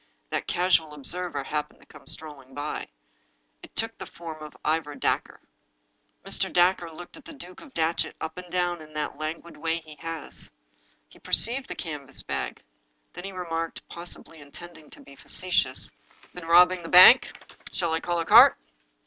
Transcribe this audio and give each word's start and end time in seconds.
That 0.31 0.47
casual 0.47 0.95
observer 0.95 1.43
happened 1.43 1.79
to 1.81 1.85
come 1.85 2.07
strolling 2.07 2.55
by. 2.55 2.87
It 3.61 3.75
took 3.75 3.95
the 3.99 4.07
form 4.07 4.41
of 4.41 4.57
Ivor 4.65 4.95
Dacre. 4.95 5.39
Mr. 6.25 6.51
Dacre 6.51 6.89
looked 6.89 7.23
the 7.23 7.33
Duke 7.33 7.61
of 7.61 7.71
Datchet 7.75 8.15
up 8.19 8.35
and 8.39 8.51
down 8.51 8.81
in 8.81 8.93
that 8.93 9.19
languid 9.19 9.55
way 9.57 9.77
he 9.81 9.97
has. 9.99 10.51
He 11.07 11.19
perceived 11.19 11.67
the 11.67 11.75
canvas 11.75 12.23
bag. 12.23 12.63
Then 13.13 13.25
he 13.25 13.31
remarked, 13.31 13.87
possibly 13.89 14.39
intending 14.41 14.89
to 14.89 15.01
be 15.01 15.15
facetious: 15.15 15.91
"Been 16.33 16.47
robbing 16.47 16.81
the 16.81 16.89
bank? 16.89 17.29
Shall 17.71 17.93
I 17.93 17.99
call 17.99 18.19
a 18.19 18.25
cart?" 18.25 18.57